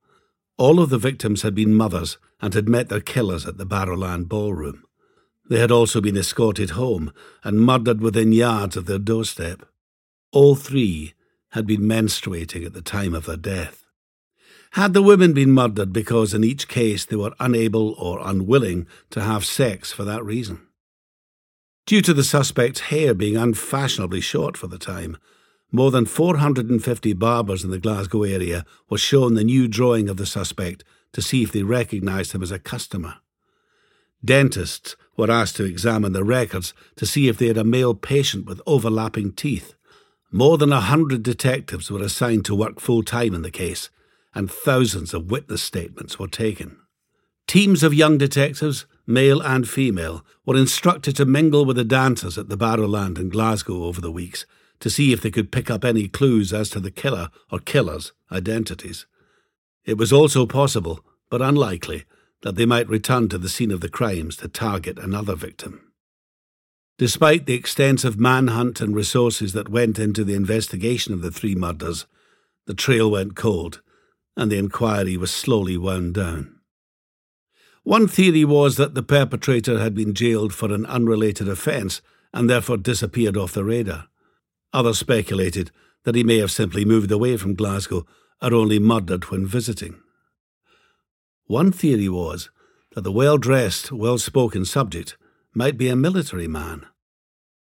All 0.56 0.80
of 0.80 0.90
the 0.90 0.98
victims 0.98 1.42
had 1.42 1.54
been 1.54 1.74
mothers 1.74 2.18
and 2.40 2.54
had 2.54 2.68
met 2.68 2.88
their 2.88 3.00
killers 3.00 3.46
at 3.46 3.58
the 3.58 3.66
Barrowland 3.66 4.28
ballroom. 4.28 4.84
They 5.48 5.58
had 5.58 5.70
also 5.70 6.00
been 6.00 6.16
escorted 6.16 6.70
home 6.70 7.12
and 7.44 7.60
murdered 7.60 8.00
within 8.00 8.32
yards 8.32 8.76
of 8.76 8.86
their 8.86 8.98
doorstep. 8.98 9.62
All 10.32 10.54
three 10.54 11.14
had 11.50 11.66
been 11.66 11.82
menstruating 11.82 12.66
at 12.66 12.72
the 12.72 12.82
time 12.82 13.14
of 13.14 13.26
their 13.26 13.36
death. 13.36 13.85
Had 14.76 14.92
the 14.92 15.00
women 15.00 15.32
been 15.32 15.52
murdered 15.52 15.90
because 15.90 16.34
in 16.34 16.44
each 16.44 16.68
case 16.68 17.06
they 17.06 17.16
were 17.16 17.32
unable 17.40 17.94
or 17.94 18.20
unwilling 18.22 18.86
to 19.08 19.22
have 19.22 19.46
sex 19.46 19.90
for 19.90 20.04
that 20.04 20.22
reason? 20.22 20.60
Due 21.86 22.02
to 22.02 22.12
the 22.12 22.22
suspect's 22.22 22.80
hair 22.92 23.14
being 23.14 23.38
unfashionably 23.38 24.20
short 24.20 24.54
for 24.54 24.66
the 24.66 24.76
time, 24.76 25.16
more 25.72 25.90
than 25.90 26.04
450 26.04 27.14
barbers 27.14 27.64
in 27.64 27.70
the 27.70 27.78
Glasgow 27.78 28.24
area 28.24 28.66
were 28.90 28.98
shown 28.98 29.32
the 29.32 29.44
new 29.44 29.66
drawing 29.66 30.10
of 30.10 30.18
the 30.18 30.26
suspect 30.26 30.84
to 31.14 31.22
see 31.22 31.42
if 31.42 31.52
they 31.52 31.62
recognised 31.62 32.32
him 32.32 32.42
as 32.42 32.50
a 32.50 32.58
customer. 32.58 33.14
Dentists 34.22 34.94
were 35.16 35.30
asked 35.30 35.56
to 35.56 35.64
examine 35.64 36.12
the 36.12 36.22
records 36.22 36.74
to 36.96 37.06
see 37.06 37.28
if 37.28 37.38
they 37.38 37.46
had 37.46 37.56
a 37.56 37.64
male 37.64 37.94
patient 37.94 38.44
with 38.44 38.60
overlapping 38.66 39.32
teeth. 39.32 39.74
More 40.30 40.58
than 40.58 40.70
a 40.70 40.82
hundred 40.82 41.22
detectives 41.22 41.90
were 41.90 42.02
assigned 42.02 42.44
to 42.44 42.54
work 42.54 42.78
full 42.78 43.02
time 43.02 43.34
in 43.34 43.40
the 43.40 43.50
case, 43.50 43.88
and 44.36 44.50
thousands 44.50 45.14
of 45.14 45.30
witness 45.30 45.62
statements 45.62 46.18
were 46.18 46.28
taken. 46.28 46.76
Teams 47.46 47.82
of 47.82 47.94
young 47.94 48.18
detectives, 48.18 48.84
male 49.06 49.40
and 49.40 49.66
female, 49.66 50.22
were 50.44 50.56
instructed 50.56 51.16
to 51.16 51.24
mingle 51.24 51.64
with 51.64 51.76
the 51.76 51.84
dancers 51.84 52.36
at 52.36 52.50
the 52.50 52.56
Barrowland 52.56 53.18
in 53.18 53.30
Glasgow 53.30 53.84
over 53.84 54.00
the 54.00 54.12
weeks 54.12 54.44
to 54.80 54.90
see 54.90 55.10
if 55.10 55.22
they 55.22 55.30
could 55.30 55.50
pick 55.50 55.70
up 55.70 55.86
any 55.86 56.06
clues 56.06 56.52
as 56.52 56.68
to 56.68 56.80
the 56.80 56.90
killer 56.90 57.30
or 57.50 57.60
killers' 57.60 58.12
identities. 58.30 59.06
It 59.86 59.96
was 59.96 60.12
also 60.12 60.44
possible, 60.44 61.00
but 61.30 61.40
unlikely, 61.40 62.04
that 62.42 62.56
they 62.56 62.66
might 62.66 62.90
return 62.90 63.30
to 63.30 63.38
the 63.38 63.48
scene 63.48 63.70
of 63.70 63.80
the 63.80 63.88
crimes 63.88 64.36
to 64.36 64.48
target 64.48 64.98
another 64.98 65.34
victim. 65.34 65.92
Despite 66.98 67.46
the 67.46 67.54
extensive 67.54 68.20
manhunt 68.20 68.82
and 68.82 68.94
resources 68.94 69.54
that 69.54 69.70
went 69.70 69.98
into 69.98 70.24
the 70.24 70.34
investigation 70.34 71.14
of 71.14 71.22
the 71.22 71.30
three 71.30 71.54
murders, 71.54 72.04
the 72.66 72.74
trail 72.74 73.10
went 73.10 73.34
cold, 73.34 73.80
and 74.36 74.50
the 74.50 74.58
inquiry 74.58 75.16
was 75.16 75.30
slowly 75.30 75.76
wound 75.76 76.14
down. 76.14 76.56
One 77.82 78.08
theory 78.08 78.44
was 78.44 78.76
that 78.76 78.94
the 78.94 79.02
perpetrator 79.02 79.78
had 79.78 79.94
been 79.94 80.12
jailed 80.12 80.52
for 80.52 80.72
an 80.72 80.84
unrelated 80.86 81.48
offence 81.48 82.02
and 82.34 82.50
therefore 82.50 82.76
disappeared 82.76 83.36
off 83.36 83.52
the 83.52 83.64
radar. 83.64 84.08
Others 84.72 84.98
speculated 84.98 85.70
that 86.04 86.14
he 86.14 86.24
may 86.24 86.38
have 86.38 86.50
simply 86.50 86.84
moved 86.84 87.10
away 87.10 87.36
from 87.36 87.54
Glasgow 87.54 88.04
or 88.42 88.52
only 88.52 88.78
murdered 88.78 89.30
when 89.30 89.46
visiting. 89.46 90.00
One 91.46 91.70
theory 91.72 92.08
was 92.08 92.50
that 92.94 93.02
the 93.02 93.12
well 93.12 93.38
dressed, 93.38 93.92
well 93.92 94.18
spoken 94.18 94.64
subject 94.64 95.16
might 95.54 95.78
be 95.78 95.88
a 95.88 95.96
military 95.96 96.48
man. 96.48 96.86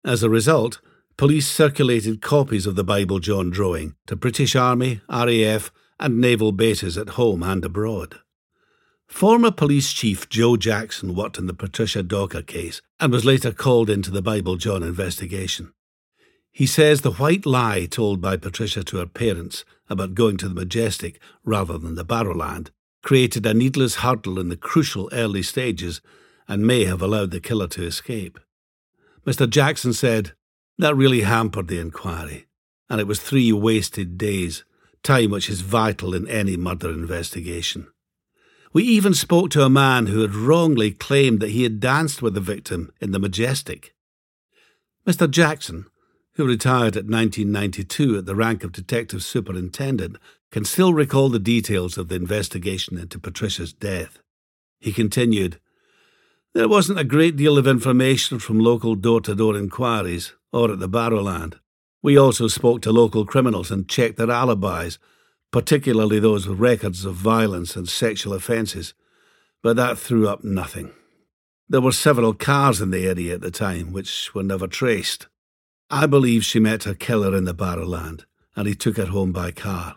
As 0.06 0.24
a 0.24 0.30
result, 0.30 0.80
police 1.18 1.48
circulated 1.48 2.22
copies 2.22 2.66
of 2.66 2.76
the 2.76 2.84
Bible 2.84 3.20
John 3.20 3.50
drawing 3.50 3.96
to 4.06 4.16
British 4.16 4.56
Army, 4.56 5.02
RAF, 5.10 5.72
and 6.00 6.20
naval 6.20 6.52
bases 6.52 6.98
at 6.98 7.10
home 7.10 7.44
and 7.44 7.64
abroad. 7.66 8.20
Former 9.08 9.52
police 9.52 9.94
chief 9.94 10.28
Joe 10.30 10.58
Jackson 10.58 11.16
worked 11.16 11.38
in 11.38 11.48
the 11.48 11.54
Patricia 11.54 12.04
Docker 12.04 12.42
case 12.42 12.82
and 13.00 13.12
was 13.12 13.26
later 13.26 13.52
called 13.52 13.90
into 13.90 14.12
the 14.12 14.22
Bible 14.22 14.58
John 14.58 14.84
investigation. 14.84 15.74
He 16.52 16.66
says 16.66 17.02
the 17.02 17.12
white 17.12 17.46
lie 17.46 17.86
told 17.86 18.20
by 18.20 18.36
Patricia 18.36 18.84
to 18.84 18.98
her 18.98 19.06
parents 19.06 19.64
about 19.90 20.16
going 20.16 20.38
to 20.38 20.50
the 20.50 20.56
Majestic 20.56 21.20
rather 21.44 21.78
than 21.78 21.96
the 21.96 22.04
Barrowland 22.06 22.70
created 23.04 23.46
a 23.46 23.54
needless 23.54 23.96
hurdle 23.96 24.40
in 24.40 24.50
the 24.50 24.58
crucial 24.58 25.10
early 25.14 25.42
stages 25.42 26.02
and 26.48 26.68
may 26.68 26.84
have 26.86 27.02
allowed 27.02 27.32
the 27.32 27.40
killer 27.40 27.68
to 27.68 27.86
escape. 27.86 28.40
Mr. 29.26 29.50
Jackson 29.50 29.94
said 29.94 30.34
that 30.78 30.96
really 30.96 31.22
hampered 31.22 31.68
the 31.68 31.80
inquiry, 31.80 32.48
and 32.90 33.00
it 33.00 33.08
was 33.08 33.20
three 33.20 33.52
wasted 33.52 34.18
days, 34.18 34.66
time 35.08 35.32
which 35.32 35.50
is 35.50 35.62
vital 35.62 36.14
in 36.14 36.28
any 36.28 36.58
murder 36.58 36.90
investigation. 36.90 37.88
We 38.74 38.84
even 38.84 39.14
spoke 39.14 39.50
to 39.52 39.64
a 39.64 39.70
man 39.70 40.08
who 40.08 40.20
had 40.20 40.36
wrongly 40.36 40.92
claimed 40.92 41.40
that 41.40 41.52
he 41.52 41.64
had 41.64 41.80
danced 41.80 42.22
with 42.22 42.34
the 42.34 42.42
victim 42.42 42.92
in 43.00 43.12
the 43.12 43.20
Majestic. 43.20 43.96
Mr. 45.08 45.32
Jackson, 45.32 45.86
who 46.34 46.46
retired 46.46 46.98
at 46.98 47.08
1992 47.08 48.18
at 48.18 48.26
the 48.26 48.36
rank 48.36 48.66
of 48.66 48.74
Detective 48.74 49.24
Superintendent, 49.24 50.18
can 50.52 50.66
still 50.66 50.94
recall 50.94 51.30
the 51.30 51.40
details 51.40 51.98
of 51.98 52.10
the 52.10 52.16
investigation 52.16 52.98
into 52.98 53.18
Patricia's 53.18 53.72
death. 53.72 54.20
He 54.80 54.92
continued, 54.92 55.60
There 56.54 56.68
wasn't 56.68 57.00
a 57.00 57.06
great 57.06 57.38
deal 57.38 57.58
of 57.58 57.66
information 57.66 58.40
from 58.40 58.60
local 58.60 58.96
door 58.96 59.22
to 59.22 59.34
door 59.34 59.56
inquiries 59.56 60.34
or 60.52 60.72
at 60.72 60.80
the 60.80 60.90
Barrowland. 60.90 61.56
We 62.02 62.18
also 62.18 62.48
spoke 62.48 62.82
to 62.82 62.92
local 62.92 63.26
criminals 63.26 63.72
and 63.72 63.88
checked 63.88 64.18
their 64.18 64.32
alibis 64.32 65.00
particularly 65.52 66.20
those 66.20 66.48
with 66.48 66.60
records 66.60 67.06
of 67.06 67.16
violence 67.16 67.76
and 67.76 67.88
sexual 67.88 68.34
offences, 68.34 68.94
but 69.64 69.76
that 69.76 69.98
threw 69.98 70.28
up 70.28 70.44
nothing. 70.44 70.92
There 71.70 71.82
were 71.82 71.92
several 71.92 72.34
cars 72.34 72.82
in 72.82 72.92
the 72.92 73.08
area 73.08 73.36
at 73.36 73.42
the 73.42 73.52
time 73.52 73.92
which 73.92 74.34
were 74.34 74.44
never 74.44 74.68
traced. 74.68 75.28
I 75.90 76.06
believe 76.06 76.44
she 76.44 76.60
met 76.60 76.84
her 76.84 76.94
killer 76.94 77.36
in 77.36 77.46
the 77.46 77.54
Barrowland, 77.54 78.26
and 78.56 78.68
he 78.68 78.76
took 78.76 78.98
her 78.98 79.08
home 79.08 79.32
by 79.32 79.52
car. 79.52 79.96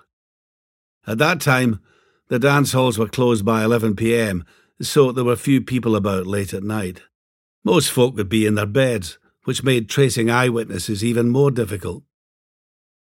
At 1.06 1.18
that 1.18 1.40
time, 1.40 1.80
the 2.28 2.38
dance 2.38 2.72
halls 2.72 2.98
were 2.98 3.08
closed 3.08 3.44
by 3.44 3.64
11 3.64 3.96
pm, 3.96 4.44
so 4.80 5.12
there 5.12 5.24
were 5.24 5.36
few 5.36 5.60
people 5.60 5.96
about 5.96 6.26
late 6.26 6.54
at 6.54 6.62
night. 6.62 7.02
Most 7.64 7.90
folk 7.90 8.16
would 8.16 8.28
be 8.28 8.46
in 8.46 8.54
their 8.54 8.66
beds, 8.66 9.18
which 9.50 9.64
made 9.64 9.88
tracing 9.88 10.30
eyewitnesses 10.30 11.02
even 11.02 11.28
more 11.28 11.50
difficult. 11.50 12.04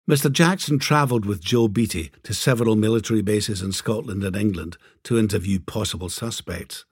Mr. 0.09 0.31
Jackson 0.31 0.79
travelled 0.79 1.23
with 1.23 1.43
Joe 1.43 1.67
Beattie 1.67 2.09
to 2.23 2.33
several 2.33 2.75
military 2.75 3.21
bases 3.21 3.61
in 3.61 3.71
Scotland 3.71 4.23
and 4.23 4.35
England 4.35 4.75
to 5.03 5.19
interview 5.19 5.59
possible 5.59 6.09
suspects. 6.09 6.85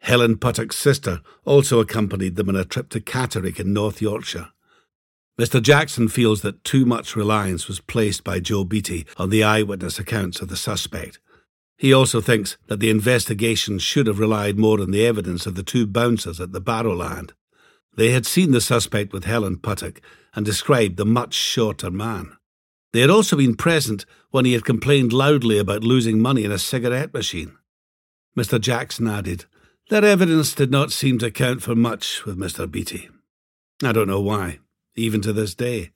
Helen 0.00 0.36
Puttock's 0.36 0.76
sister 0.76 1.22
also 1.46 1.80
accompanied 1.80 2.36
them 2.36 2.50
on 2.50 2.56
a 2.56 2.66
trip 2.66 2.90
to 2.90 3.00
Catterick 3.00 3.58
in 3.58 3.72
North 3.72 4.02
Yorkshire. 4.02 4.48
Mr. 5.40 5.62
Jackson 5.62 6.06
feels 6.06 6.42
that 6.42 6.62
too 6.62 6.84
much 6.84 7.16
reliance 7.16 7.68
was 7.68 7.80
placed 7.80 8.22
by 8.22 8.38
Joe 8.38 8.64
Beattie 8.64 9.06
on 9.16 9.30
the 9.30 9.42
eyewitness 9.42 9.98
accounts 9.98 10.42
of 10.42 10.48
the 10.48 10.58
suspect. 10.58 11.18
He 11.78 11.90
also 11.90 12.20
thinks 12.20 12.58
that 12.66 12.80
the 12.80 12.90
investigation 12.90 13.78
should 13.78 14.06
have 14.06 14.18
relied 14.18 14.58
more 14.58 14.78
on 14.78 14.90
the 14.90 15.06
evidence 15.06 15.46
of 15.46 15.54
the 15.54 15.62
two 15.62 15.86
bouncers 15.86 16.38
at 16.38 16.52
the 16.52 16.60
Barrowland. 16.60 17.30
They 18.00 18.12
had 18.12 18.24
seen 18.24 18.52
the 18.52 18.62
suspect 18.62 19.12
with 19.12 19.24
Helen 19.24 19.58
Puttock 19.58 20.00
and 20.34 20.46
described 20.46 20.96
the 20.96 21.04
much 21.04 21.34
shorter 21.34 21.90
man. 21.90 22.34
They 22.94 23.00
had 23.00 23.10
also 23.10 23.36
been 23.36 23.56
present 23.56 24.06
when 24.30 24.46
he 24.46 24.54
had 24.54 24.64
complained 24.64 25.12
loudly 25.12 25.58
about 25.58 25.84
losing 25.84 26.18
money 26.18 26.44
in 26.44 26.50
a 26.50 26.58
cigarette 26.58 27.12
machine. 27.12 27.58
Mr. 28.34 28.58
Jackson 28.58 29.06
added, 29.06 29.44
Their 29.90 30.02
evidence 30.02 30.54
did 30.54 30.70
not 30.70 30.92
seem 30.92 31.18
to 31.18 31.30
count 31.30 31.60
for 31.60 31.74
much 31.74 32.24
with 32.24 32.38
Mr. 32.38 32.70
Beattie. 32.70 33.10
I 33.82 33.92
don't 33.92 34.08
know 34.08 34.22
why, 34.22 34.60
even 34.94 35.20
to 35.20 35.34
this 35.34 35.54
day. 35.54 35.90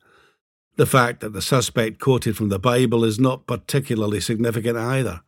The 0.76 0.84
fact 0.84 1.20
that 1.20 1.32
the 1.32 1.40
suspect 1.40 2.00
quoted 2.00 2.36
from 2.36 2.50
the 2.50 2.58
Bible 2.58 3.02
is 3.02 3.18
not 3.18 3.46
particularly 3.46 4.20
significant 4.20 4.76
either. 4.76 5.22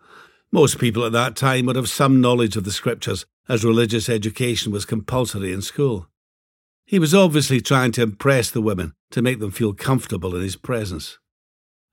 Most 0.53 0.79
people 0.79 1.07
at 1.07 1.13
that 1.13 1.37
time 1.37 1.65
would 1.65 1.77
have 1.77 1.89
some 1.89 2.21
knowledge 2.21 2.55
of 2.55 2.65
the 2.65 2.71
scriptures, 2.71 3.25
as 3.49 3.65
religious 3.65 4.11
education 4.11 4.73
was 4.73 4.85
compulsory 4.85 5.55
in 5.55 5.63
school. 5.63 6.11
He 6.87 7.01
was 7.01 7.13
obviously 7.13 7.61
trying 7.61 7.91
to 7.93 8.03
impress 8.03 8.49
the 8.49 8.63
women 8.63 8.95
to 9.11 9.21
make 9.21 9.41
them 9.41 9.51
feel 9.51 9.75
comfortable 9.75 10.37
in 10.37 10.43
his 10.43 10.55
presence. 10.55 11.19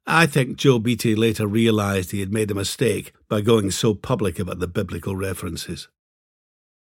I 0.05 0.27
think 0.27 0.57
Joe 0.57 0.77
Beattie 0.77 1.15
later 1.15 1.47
realised 1.47 2.11
he 2.11 2.19
had 2.19 2.31
made 2.31 2.51
a 2.51 2.55
mistake 2.55 3.11
by 3.27 3.41
going 3.41 3.71
so 3.71 3.95
public 3.95 4.37
about 4.37 4.59
the 4.59 4.67
biblical 4.67 5.15
references. 5.15 5.87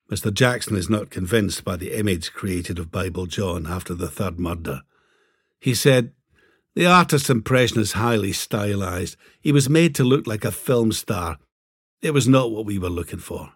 Mr. 0.10 0.34
Jackson 0.34 0.78
is 0.78 0.90
not 0.90 1.10
convinced 1.10 1.66
by 1.66 1.76
the 1.76 2.00
image 2.00 2.32
created 2.32 2.80
of 2.80 2.92
Bible 2.92 3.26
John 3.26 3.68
after 3.68 3.94
the 3.94 4.08
third 4.08 4.40
murder. 4.40 4.84
He 5.60 5.74
said, 5.74 6.14
The 6.76 6.86
artist's 6.86 7.30
impression 7.30 7.82
is 7.82 7.94
highly 7.94 8.32
stylised. 8.32 9.18
He 9.42 9.52
was 9.52 9.70
made 9.70 9.96
to 9.96 10.06
look 10.06 10.26
like 10.26 10.46
a 10.46 10.52
film 10.52 10.94
star. 10.94 11.40
It 12.02 12.12
was 12.12 12.28
not 12.28 12.52
what 12.52 12.66
we 12.66 12.80
were 12.80 12.90
looking 12.90 13.20
for. 13.20 13.52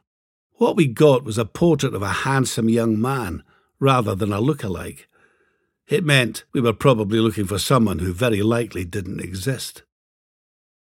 What 0.56 0.76
we 0.76 0.88
got 0.88 1.24
was 1.24 1.38
a 1.38 1.46
portrait 1.46 1.94
of 1.94 2.02
a 2.02 2.10
handsome 2.10 2.68
young 2.68 3.00
man 3.00 3.44
rather 3.82 4.16
than 4.16 4.32
a 4.32 4.40
look-alike. 4.40 5.10
It 5.88 6.06
meant 6.06 6.46
we 6.54 6.62
were 6.62 6.72
probably 6.72 7.20
looking 7.20 7.48
for 7.48 7.60
someone 7.60 8.00
who 8.00 8.14
very 8.14 8.42
likely 8.42 8.86
didn't 8.86 9.20
exist. 9.20 9.84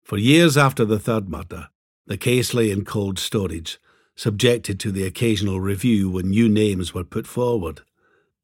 For 0.02 0.18
years 0.18 0.58
after 0.58 0.84
the 0.84 0.98
third 0.98 1.30
murder, 1.30 1.68
the 2.06 2.18
case 2.18 2.52
lay 2.52 2.70
in 2.70 2.84
cold 2.84 3.18
storage, 3.18 3.78
subjected 4.16 4.80
to 4.80 4.90
the 4.90 5.04
occasional 5.04 5.60
review 5.60 6.10
when 6.10 6.28
new 6.28 6.48
names 6.48 6.92
were 6.92 7.04
put 7.04 7.26
forward. 7.26 7.82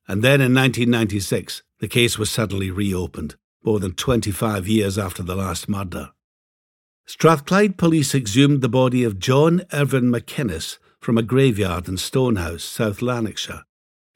And 0.08 0.22
then 0.22 0.40
in 0.40 0.54
1996, 0.54 1.62
the 1.80 1.88
case 1.88 2.16
was 2.16 2.30
suddenly 2.30 2.70
reopened, 2.70 3.34
more 3.64 3.80
than 3.80 3.92
25 3.92 4.68
years 4.68 4.96
after 4.96 5.24
the 5.24 5.34
last 5.34 5.68
murder. 5.68 6.12
Strathclyde 7.04 7.76
police 7.76 8.14
exhumed 8.14 8.62
the 8.62 8.68
body 8.68 9.02
of 9.02 9.18
John 9.18 9.64
Irvine 9.72 10.10
McInnes 10.12 10.78
from 11.00 11.18
a 11.18 11.22
graveyard 11.22 11.88
in 11.88 11.96
Stonehouse, 11.96 12.64
South 12.64 13.02
Lanarkshire. 13.02 13.64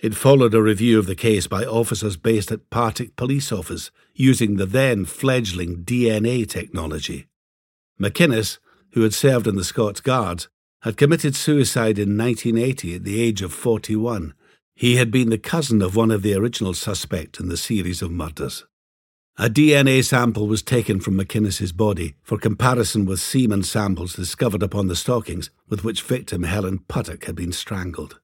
It 0.00 0.14
followed 0.14 0.54
a 0.54 0.62
review 0.62 0.99
of 0.99 1.04
the 1.04 1.14
case 1.14 1.47
by 1.47 1.66
officers 1.66 2.16
based 2.16 2.50
at 2.50 2.71
Partick 2.71 3.16
Police 3.16 3.52
Office 3.52 3.90
using 4.14 4.57
the 4.57 4.64
then 4.64 5.04
fledgling 5.04 5.85
DNA 5.85 6.49
technology. 6.49 7.26
McInnes, 8.00 8.59
who 8.92 9.02
had 9.02 9.12
served 9.12 9.47
in 9.47 9.57
the 9.57 9.64
Scots 9.64 10.00
Guards, 10.00 10.49
had 10.83 10.97
committed 10.97 11.37
suicide 11.37 11.99
in 11.99 12.16
1980 12.16 12.95
at 12.95 13.04
the 13.04 13.21
age 13.21 13.42
of 13.42 13.52
41. 13.52 14.33
He 14.75 14.97
had 14.97 15.11
been 15.11 15.28
the 15.28 15.37
cousin 15.37 15.83
of 15.83 15.95
one 15.95 16.11
of 16.11 16.23
the 16.23 16.33
original 16.33 16.73
suspects 16.73 17.38
in 17.38 17.50
the 17.50 17.59
series 17.59 18.00
of 18.00 18.11
murders. 18.11 18.64
A 19.37 19.50
DNA 19.50 20.02
sample 20.02 20.47
was 20.47 20.62
taken 20.62 21.00
from 21.00 21.19
McInnes's 21.19 21.73
body 21.73 22.14
for 22.23 22.38
comparison 22.38 23.04
with 23.04 23.21
semen 23.21 23.62
samples 23.64 24.14
discovered 24.14 24.62
upon 24.62 24.88
the 24.88 24.97
stockings 24.97 25.50
with 25.69 25.85
which 25.85 26.02
victim 26.02 26.45
Helen 26.45 26.78
Puttock 26.88 27.26
had 27.26 27.37
been 27.37 27.52
strangled. 27.52 28.19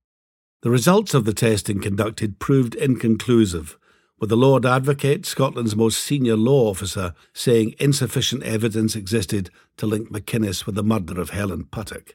The 0.62 0.70
results 0.70 1.14
of 1.14 1.25
the 1.25 1.34
testing 1.34 1.80
conducted 1.80 2.38
proved 2.38 2.75
inconclusive, 2.75 3.78
with 4.18 4.30
the 4.30 4.36
Lord 4.36 4.64
Advocate, 4.64 5.26
Scotland's 5.26 5.76
most 5.76 6.02
senior 6.02 6.36
law 6.36 6.70
officer, 6.70 7.12
saying 7.34 7.75
insufficient 7.78 8.42
evidence 8.42 8.96
existed 8.96 9.50
to 9.76 9.86
link 9.86 10.10
McInnes 10.10 10.64
with 10.64 10.75
the 10.75 10.82
murder 10.82 11.20
of 11.20 11.30
Helen 11.30 11.64
Puttock. 11.64 12.14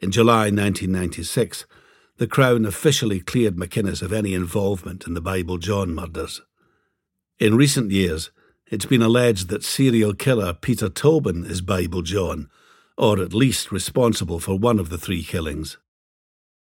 In 0.00 0.10
July 0.10 0.50
1996, 0.50 1.64
the 2.18 2.26
Crown 2.26 2.66
officially 2.66 3.20
cleared 3.20 3.56
McInnes 3.56 4.02
of 4.02 4.12
any 4.12 4.34
involvement 4.34 5.06
in 5.06 5.14
the 5.14 5.22
Bible 5.22 5.56
John 5.56 5.94
murders. 5.94 6.42
In 7.38 7.56
recent 7.56 7.90
years, 7.90 8.30
it's 8.70 8.84
been 8.84 9.02
alleged 9.02 9.48
that 9.48 9.64
serial 9.64 10.12
killer 10.12 10.52
Peter 10.52 10.90
Tobin 10.90 11.46
is 11.46 11.62
Bible 11.62 12.02
John, 12.02 12.50
or 12.98 13.18
at 13.18 13.32
least 13.32 13.72
responsible 13.72 14.38
for 14.38 14.58
one 14.58 14.78
of 14.78 14.90
the 14.90 14.98
three 14.98 15.22
killings. 15.22 15.78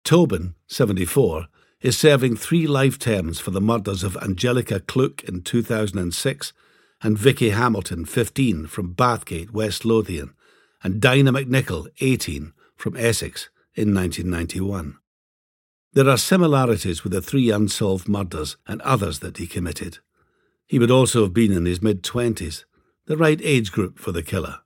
Tobin, 0.04 0.54
74, 0.66 1.46
is 1.80 1.96
serving 1.96 2.36
three 2.36 2.66
life 2.66 2.98
terms 2.98 3.40
for 3.40 3.50
the 3.50 3.60
murders 3.60 4.02
of 4.02 4.18
Angelika 4.18 4.80
Kluk 4.80 5.24
in 5.24 5.40
2006 5.40 6.52
and 7.02 7.18
Vicky 7.18 7.50
Hamilton, 7.50 8.04
15, 8.04 8.66
from 8.66 8.94
Bathgate, 8.94 9.50
West 9.50 9.86
Lothian, 9.86 10.34
and 10.82 11.00
Dinah 11.00 11.32
McNichol, 11.32 11.86
18, 12.00 12.52
from 12.76 12.96
Essex, 12.96 13.48
in 13.74 13.94
1991. 13.94 14.98
There 15.94 16.08
are 16.08 16.18
similarities 16.18 17.02
with 17.02 17.12
the 17.12 17.22
three 17.22 17.50
unsolved 17.50 18.06
murders 18.06 18.58
and 18.66 18.82
others 18.82 19.20
that 19.20 19.38
he 19.38 19.46
committed. 19.46 19.98
He 20.66 20.78
would 20.78 20.90
also 20.90 21.22
have 21.22 21.32
been 21.32 21.52
in 21.52 21.64
his 21.64 21.82
mid 21.82 22.02
twenties, 22.02 22.66
the 23.06 23.16
right 23.16 23.40
age 23.42 23.72
group 23.72 23.98
for 23.98 24.12
the 24.12 24.22
killer. 24.22 24.60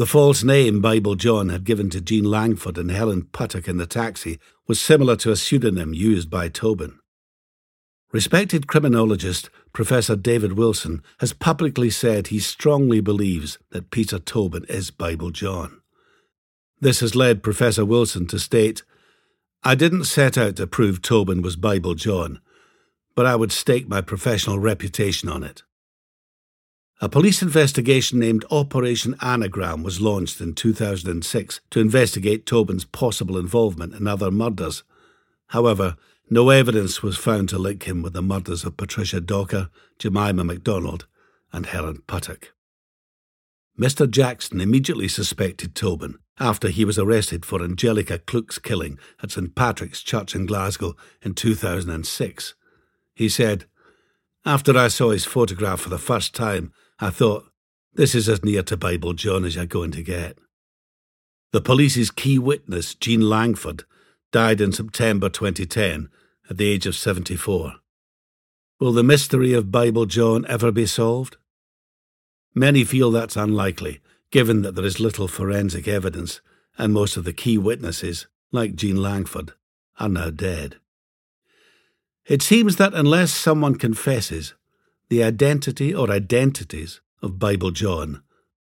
The 0.00 0.06
false 0.06 0.42
name 0.42 0.80
Bible 0.80 1.14
John 1.14 1.50
had 1.50 1.64
given 1.64 1.90
to 1.90 2.00
Jean 2.00 2.24
Langford 2.24 2.78
and 2.78 2.90
Helen 2.90 3.24
Puttock 3.32 3.68
in 3.68 3.76
the 3.76 3.84
taxi 3.84 4.38
was 4.66 4.80
similar 4.80 5.14
to 5.16 5.30
a 5.30 5.36
pseudonym 5.36 5.92
used 5.92 6.30
by 6.30 6.48
Tobin. 6.48 6.98
Respected 8.10 8.66
criminologist 8.66 9.50
Professor 9.74 10.16
David 10.16 10.54
Wilson 10.54 11.02
has 11.18 11.34
publicly 11.34 11.90
said 11.90 12.28
he 12.28 12.38
strongly 12.38 13.02
believes 13.02 13.58
that 13.72 13.90
Peter 13.90 14.18
Tobin 14.18 14.64
is 14.70 14.90
Bible 14.90 15.32
John. 15.32 15.82
This 16.80 17.00
has 17.00 17.14
led 17.14 17.42
Professor 17.42 17.84
Wilson 17.84 18.26
to 18.28 18.38
state 18.38 18.82
I 19.62 19.74
didn't 19.74 20.04
set 20.04 20.38
out 20.38 20.56
to 20.56 20.66
prove 20.66 21.02
Tobin 21.02 21.42
was 21.42 21.56
Bible 21.56 21.94
John 21.94 22.40
but 23.14 23.26
I 23.26 23.36
would 23.36 23.52
stake 23.52 23.86
my 23.86 24.00
professional 24.00 24.58
reputation 24.58 25.28
on 25.28 25.42
it. 25.42 25.62
A 27.02 27.08
police 27.08 27.40
investigation 27.40 28.18
named 28.18 28.44
Operation 28.50 29.16
Anagram 29.22 29.82
was 29.82 30.02
launched 30.02 30.38
in 30.38 30.54
2006 30.54 31.60
to 31.70 31.80
investigate 31.80 32.44
Tobin's 32.44 32.84
possible 32.84 33.38
involvement 33.38 33.94
in 33.94 34.06
other 34.06 34.30
murders. 34.30 34.82
However, 35.46 35.96
no 36.28 36.50
evidence 36.50 37.02
was 37.02 37.16
found 37.16 37.48
to 37.48 37.58
link 37.58 37.84
him 37.84 38.02
with 38.02 38.12
the 38.12 38.20
murders 38.20 38.64
of 38.64 38.76
Patricia 38.76 39.18
Docker, 39.18 39.70
Jemima 39.98 40.44
MacDonald, 40.44 41.06
and 41.54 41.64
Helen 41.64 42.02
Puttock. 42.06 42.52
Mr. 43.78 44.08
Jackson 44.08 44.60
immediately 44.60 45.08
suspected 45.08 45.74
Tobin 45.74 46.18
after 46.38 46.68
he 46.68 46.84
was 46.84 46.98
arrested 46.98 47.46
for 47.46 47.62
Angelika 47.62 48.18
Kluk's 48.18 48.58
killing 48.58 48.98
at 49.22 49.30
St 49.30 49.54
Patrick's 49.54 50.02
Church 50.02 50.34
in 50.34 50.44
Glasgow 50.44 50.94
in 51.22 51.32
2006. 51.32 52.54
He 53.14 53.30
said, 53.30 53.64
After 54.44 54.76
I 54.76 54.88
saw 54.88 55.10
his 55.10 55.24
photograph 55.24 55.80
for 55.80 55.88
the 55.88 55.98
first 55.98 56.34
time, 56.34 56.72
I 57.00 57.10
thought, 57.10 57.46
this 57.94 58.14
is 58.14 58.28
as 58.28 58.44
near 58.44 58.62
to 58.64 58.76
Bible 58.76 59.14
John 59.14 59.44
as 59.44 59.56
you're 59.56 59.66
going 59.66 59.90
to 59.92 60.02
get. 60.02 60.38
The 61.52 61.60
police's 61.60 62.10
key 62.10 62.38
witness, 62.38 62.94
Jean 62.94 63.22
Langford, 63.22 63.84
died 64.32 64.60
in 64.60 64.72
September 64.72 65.28
2010 65.28 66.08
at 66.48 66.56
the 66.56 66.68
age 66.68 66.86
of 66.86 66.94
74. 66.94 67.74
Will 68.78 68.92
the 68.92 69.02
mystery 69.02 69.52
of 69.52 69.72
Bible 69.72 70.06
John 70.06 70.44
ever 70.46 70.70
be 70.70 70.86
solved? 70.86 71.36
Many 72.54 72.84
feel 72.84 73.10
that's 73.10 73.36
unlikely, 73.36 74.00
given 74.30 74.62
that 74.62 74.74
there 74.74 74.84
is 74.84 75.00
little 75.00 75.28
forensic 75.28 75.88
evidence 75.88 76.40
and 76.78 76.92
most 76.92 77.16
of 77.16 77.24
the 77.24 77.32
key 77.32 77.58
witnesses, 77.58 78.26
like 78.52 78.74
Jean 78.74 78.96
Langford, 78.96 79.52
are 79.98 80.08
now 80.08 80.30
dead. 80.30 80.76
It 82.26 82.42
seems 82.42 82.76
that 82.76 82.94
unless 82.94 83.32
someone 83.32 83.74
confesses, 83.74 84.54
the 85.10 85.24
identity 85.24 85.92
or 85.92 86.08
identities 86.08 87.00
of 87.20 87.40
Bible 87.40 87.72
John 87.72 88.22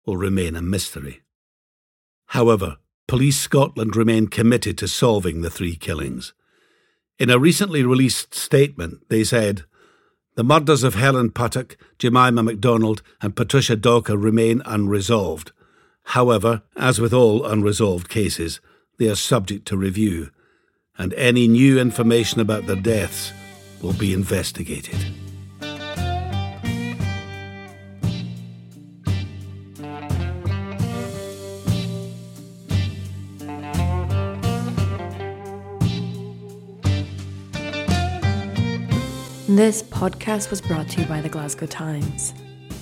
will 0.05 0.17
remain 0.17 0.55
a 0.55 0.61
mystery. 0.61 1.23
However, 2.27 2.77
Police 3.07 3.39
Scotland 3.39 3.95
remain 3.95 4.27
committed 4.27 4.77
to 4.77 4.87
solving 4.87 5.41
the 5.41 5.49
three 5.49 5.75
killings. 5.75 6.33
In 7.17 7.31
a 7.31 7.39
recently 7.39 7.83
released 7.83 8.35
statement, 8.35 9.09
they 9.09 9.23
said, 9.23 9.63
The 10.35 10.43
murders 10.43 10.83
of 10.83 10.93
Helen 10.93 11.31
Puttock, 11.31 11.75
Jemima 11.97 12.43
MacDonald, 12.43 13.01
and 13.19 13.35
Patricia 13.35 13.75
Docker 13.75 14.15
remain 14.15 14.61
unresolved. 14.63 15.51
However, 16.03 16.61
as 16.75 17.01
with 17.01 17.13
all 17.13 17.45
unresolved 17.45 18.09
cases, 18.09 18.61
they 18.99 19.09
are 19.09 19.15
subject 19.15 19.67
to 19.69 19.77
review, 19.77 20.29
and 20.99 21.13
any 21.15 21.47
new 21.47 21.79
information 21.79 22.39
about 22.41 22.67
their 22.67 22.75
deaths 22.75 23.31
will 23.81 23.93
be 23.93 24.13
investigated. 24.13 25.26
This 39.49 39.81
podcast 39.81 40.49
was 40.49 40.59
brought 40.59 40.89
to 40.89 40.99
you 40.99 41.07
by 41.07 41.21
the 41.21 41.29
Glasgow 41.29 41.67
Times. 41.67 42.33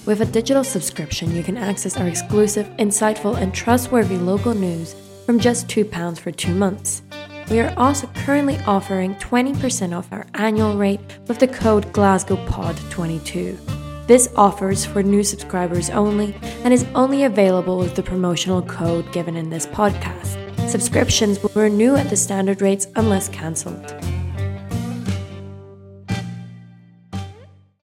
With 0.08 0.22
a 0.22 0.26
digital 0.26 0.64
subscription, 0.64 1.36
you 1.36 1.44
can 1.44 1.58
access 1.58 1.96
our 1.96 2.08
exclusive, 2.08 2.66
insightful, 2.80 3.38
and 3.38 3.54
trustworthy 3.54 4.18
local 4.18 4.56
news 4.56 4.96
from 5.28 5.40
just 5.40 5.68
£2 5.68 6.20
for 6.20 6.32
two 6.32 6.56
months. 6.56 7.04
We 7.52 7.60
are 7.60 7.72
also 7.78 8.08
currently 8.16 8.58
offering 8.66 9.14
20% 9.18 9.96
off 9.96 10.12
our 10.12 10.26
annual 10.34 10.76
rate 10.76 11.02
with 11.28 11.38
the 11.38 11.48
code 11.48 11.94
GlasgowPod22. 11.94 14.08
This 14.08 14.34
offer 14.36 14.72
is 14.72 14.88
for 14.88 15.04
new 15.04 15.24
subscribers 15.24 15.92
only 15.92 16.34
and 16.64 16.74
is 16.74 16.88
only 16.96 17.26
available 17.26 17.78
with 17.78 17.94
the 17.94 18.02
promotional 18.02 18.64
code 18.64 19.12
given 19.12 19.36
in 19.36 19.52
this 19.52 19.68
podcast. 19.68 20.68
Subscriptions 20.68 21.44
will 21.44 21.52
renew 21.54 21.96
at 21.96 22.10
the 22.10 22.18
standard 22.18 22.64
rates 22.64 22.88
unless 22.96 23.30
cancelled. 23.30 24.15